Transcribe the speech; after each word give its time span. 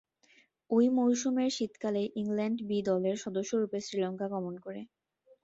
ঐ 0.69 0.79
মৌসুমের 0.91 1.49
শীতকালে 1.49 2.03
ইংল্যান্ড 2.15 2.57
বি 2.67 2.77
দলের 2.89 3.15
সদস্যরূপে 3.23 3.77
শ্রীলঙ্কা 3.81 4.27
গমন 4.33 4.55
করেন। 4.65 4.85